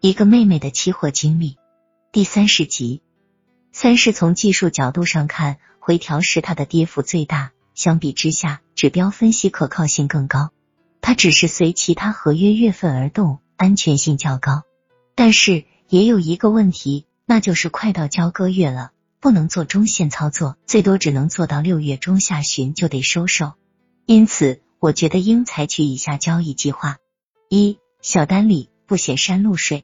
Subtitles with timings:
[0.00, 1.56] 一个妹妹的期货经历
[2.12, 3.02] 第三十集。
[3.72, 10.50] 三是从技术角度上看，回调时它的跌幅最大，相比之下，指标分析可靠性更高。
[11.00, 14.62] 它只是随其他合约月份而动，安全性较高。
[15.16, 23.54] 但是也有一个问题，那就是快到交割月了，不能做中线操作，最多只能做到六月中下旬就得收手。
[24.06, 26.98] 因此，我觉得应采取以下交易计划：
[27.48, 29.82] 一、小单里不显山露水；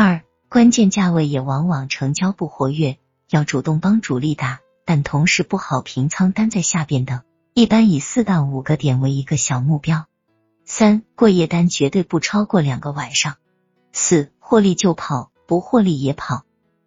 [0.00, 2.98] 二、关键价位也往往成交不活跃，
[3.30, 7.22] 要主动帮主力打，但同时不好平仓单在下边等。
[7.52, 10.06] 一般以四到五个点为一个小目标。
[10.64, 13.38] 三、过夜单绝对不超过两个晚上。
[13.90, 16.44] 四、获利就跑，不获利也跑。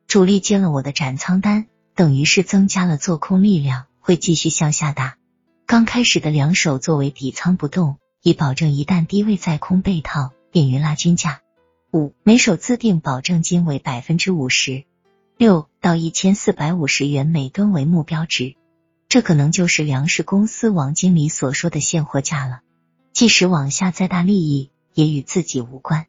[0.08, 1.66] 主力接了我的斩仓单，
[1.96, 5.18] 等于是增加了做空力量，会继续向下打。
[5.66, 11.41] 刚开始的两手作为底仓不动，以保证一旦低位再空被套，便于拉均价。
[11.94, 14.86] 五、每手自定保证金为百分之五十。
[15.36, 18.56] 六到一千四百五十元每吨为目标值，
[19.10, 22.62] 这可能就是粮食公司王经理所说的现货价了。
[23.12, 26.06] 即使往下再大利益，也与自己无关。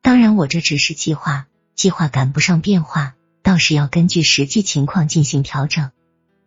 [0.00, 5.90] 当然，我这只是计划，计划赶不上变化，倒是要根据实际情况进行调整。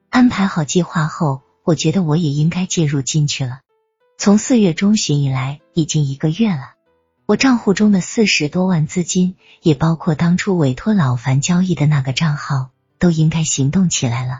[0.10, 3.60] 安排好计划后，我觉得我也应该介入进去了。
[4.18, 6.74] 从四月中旬以来，已经一个月了，
[7.30, 14.40] 我账户中的四十多万资金，也包括当初委托老樊交易的那个账号，都应该行动起来了。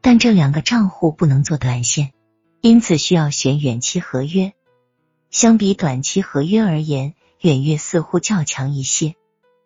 [0.00, 2.12] 但这两个账户不能做短线，
[2.62, 4.54] 因此需要选远期合约。
[5.30, 9.16] 相比短期合约而言，远月似乎较强一些。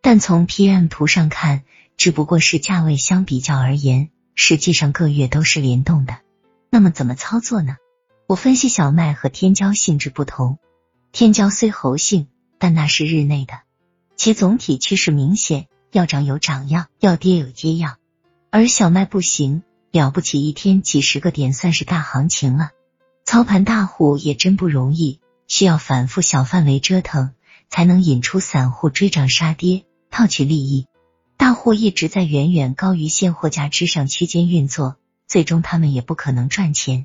[0.02, 1.62] 但从 PM 图上看，
[1.96, 6.16] 只不过是价位相比较而言，实际上各月都是联动的。
[6.70, 7.76] 那么怎么操作呢？
[8.26, 10.58] 我分析小麦和天椒性质不同，
[11.12, 12.26] 天椒虽猴性，
[12.64, 13.60] 但那是日内的，
[14.16, 17.98] 其总体趋势明显，要涨有涨样，要跌有跌样。
[18.48, 22.70] 而小麦不行，了不起一天几十个点算是大行情了。
[23.26, 25.20] 操盘大户也真不容易。
[25.46, 27.34] 需要反复小范围折腾，
[27.68, 30.86] 才能引出散户追涨杀跌，套取利益。
[31.36, 34.96] 大户一直在远远高于现货价之上区间运作，
[35.28, 37.04] 最终他们也不可能赚钱。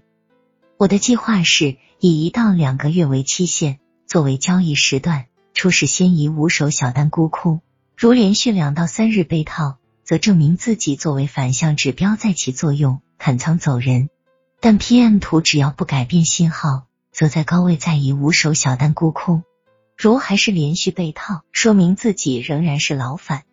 [0.78, 5.26] 我的计划是以一到两个月为期限，作为交易时段，
[5.60, 7.60] 初始先以五手小单沽空，
[7.98, 14.10] 如连续两到三日被套，则证明自己作为反向指标在起作用，砍仓走人。
[14.62, 16.86] 但 PM 图只要不改变信号。
[17.12, 19.44] 则在高位再以五手小单沽空，
[19.98, 23.44] 如还是连续被套，说明自己仍然是老反。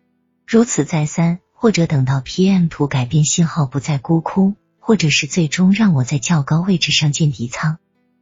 [0.47, 7.79] 如此再三，或者等到 PM 图改变信号不再沽空，或者是最终让我在较高位置上建底仓。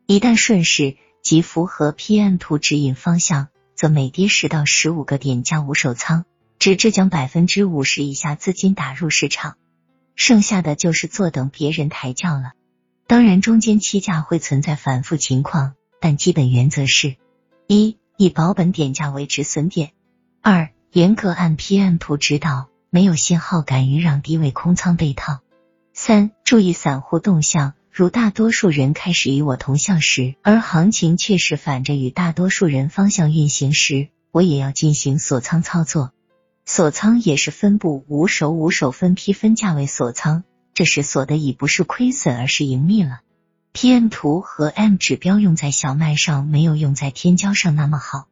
[0.07, 6.25] 一旦顺势即符合 PM 图指引方向，则每跌十到十五个点加五手仓，
[6.59, 9.57] 直至将百分之五十以下资金打入市场，
[10.15, 12.53] 剩下的就是坐等别人抬轿了。
[13.07, 17.17] 当然，中间期价会存在反复情况，但基本原则是：
[17.67, 19.89] 一、以保本点价为止损点；
[20.41, 25.41] 二、严格按 PM 图指导，没有信号敢于让低位空仓被套；
[25.93, 36.11] 三、注意散户动向，如大多数人开始与我同向时，而行情却是反着与大多数人方向运行时，我也要进行锁仓操作。
[36.65, 40.43] 锁仓也是分布五手五手分批分价位锁仓。
[40.73, 43.21] 这时锁的已不是亏损，而是盈利了。
[43.73, 48.27] PM 图和 M 指标用在小麦上没有用在天椒上那么好，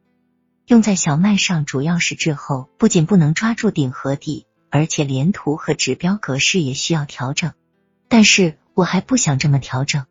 [0.66, 7.52] 用在小麦上主要是滞后，不仅不能抓住顶和底，而且连图和指标格式也需要调整。
[8.08, 10.04] 但是我还不想这么调整，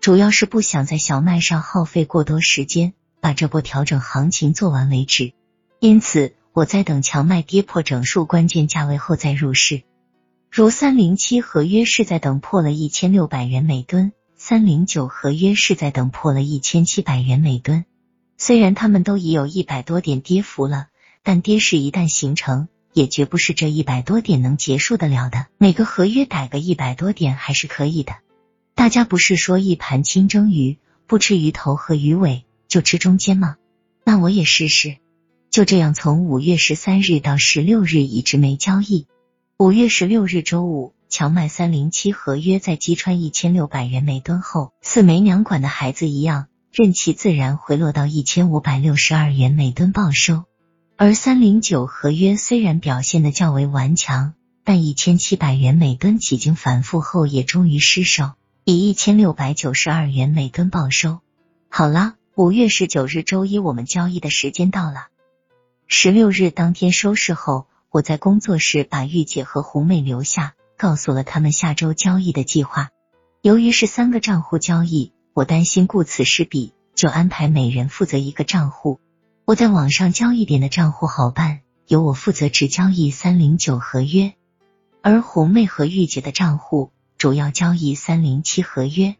[0.00, 5.32] 主要是不想在小麦上耗费过多时间，把这波调整行情做完为止。
[5.80, 9.82] 因此，我在等强麦跌破整数关键价位后再入市。
[10.48, 17.84] 如三零七合约是在等破了一千六百元每吨，三零九合约是在等破了一千七百元每吨。
[18.38, 20.86] 虽然他们都已有一百多点跌幅了，
[21.24, 25.46] 但跌势一旦形成，也绝不是这一百多点能结束得了的。
[25.58, 28.14] 每个合约逮个一百多点还是可以的。
[28.76, 33.56] 大家不是说一盘清蒸鱼，不吃鱼头和鱼尾，就吃中间吗？
[34.04, 34.96] 那我也试试。
[35.50, 39.06] 就这样，从五月十三日到十六日一直没交易。
[39.58, 50.44] 五月十六日周五，荞麦三零七合约在击穿一千六百元每吨后，似没娘管的孩子一样，任其自然回落到一千五百六十二元每吨报收。
[50.96, 58.30] 而三零九合约虽然表现的较为顽强，但一千七百元每吨几经反复后，也终于失守，
[58.62, 61.18] 以一千六百九十二元每吨报收。
[61.68, 65.08] 好了，五月十九日周一，我们交易的时间到了。
[65.88, 72.90] 十六日当天收市后，我在工作室把玉姐和红妹留下，告诉了他们下周交易的计划。
[73.42, 79.00] 由于是三个账户交易，我担心顾此失彼，就安排每人负责一个账户。
[79.46, 84.32] 我在网上交易点的账户好办，由我负责只交易三零九合约，
[85.02, 89.16] 而红妹和玉姐的账户主要交易三零七合约。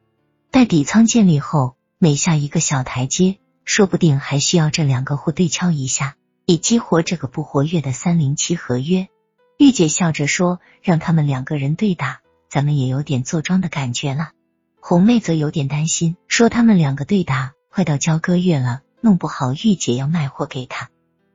[0.50, 3.36] 待底仓建立后，每下一个小台阶，
[3.66, 6.16] 说不定还需要这两个户对敲一下，
[6.46, 9.08] 以激活这个不活跃的三零七合约。
[9.58, 14.30] 玉姐笑着说：“让他们两个人对打。”咱们也有点坐庄的感觉了。
[14.80, 20.88] 红妹则有点担心，说他们两个对打，快到交割月了，弄不好玉姐要卖货给他，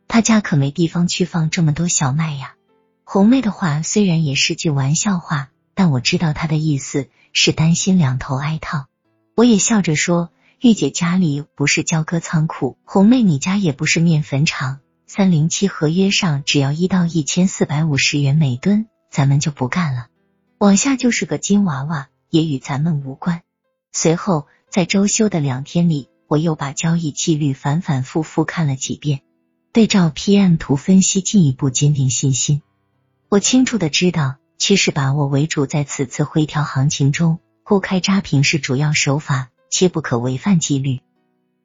[0.08, 2.56] 他家可没地方去放这么多小麦呀。
[3.04, 8.88] 红妹的话虽然也是句玩笑话，但我知道她的意思是担心两头挨套。
[9.36, 20.08] 我也笑着说，玉姐家里不是交割仓库，红妹你家也不是面粉厂，三零七合约上只要一到一千四百五十元每吨，咱们就不干了。
[20.58, 23.44] 往下就是个金娃娃，也与咱们无关。
[23.92, 29.22] 随后在周休的两天里，我又把交易纪律反反复复看了几遍，
[29.74, 32.62] 对照 PM 图分析，进一步坚定信心。
[33.30, 41.00] 我清楚的知道，趋势把握为主，在此次回调行情中，铺开扎平是主要手法，切不可违反纪律。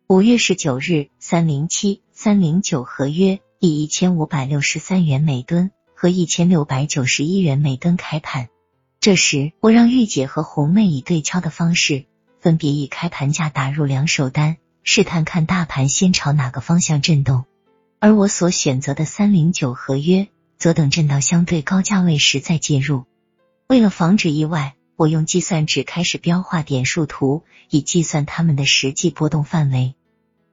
[0.07, 8.49] 五月十九日，三零七、三零九合约以一千五百六十三元每吨和一千六百九十一元每吨开盘。
[8.99, 12.07] 这时，我让玉姐和红妹以对敲的方式，
[12.45, 17.47] 分别以开盘价打入两手单，试探看大盘先朝哪个方向震动。
[18.01, 23.07] 而我所选择的三零九合约，则等震到相对高价位时再介入。
[23.67, 29.95] 为了防止意外，我用计算纸开始标画点数图，以计算它们的实际波动范围。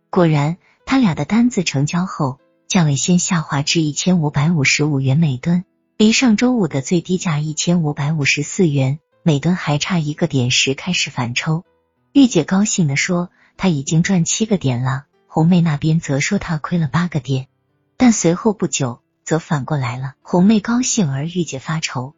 [0.09, 0.55] 果然，
[0.85, 2.39] 他俩的单子成交后，
[2.69, 5.65] 价位先下滑至一千五百五十五元每吨。
[5.97, 11.65] 离上周五的最低价一千五百五十四元每吨还差一个点时开始反抽，
[12.13, 17.47] 玉姐高兴的说她已经赚七个点了，红妹那边则说她亏了八个点，
[17.95, 22.13] 但随后不久则反过来了，红妹高兴而玉姐发愁。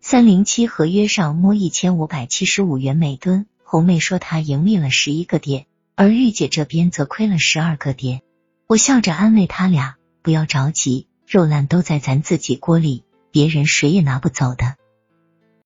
[0.00, 8.22] 三零七合约上摸一千五百七十五元每吨，红妹说她盈利了十一个点，而玉姐这边则亏了十二个点。
[8.66, 13.04] 我笑着安慰他俩不要着急，肉烂都在咱自己锅里。
[13.30, 14.74] 别人谁也拿不走的。